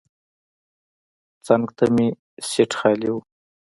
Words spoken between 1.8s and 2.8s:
مې سیټ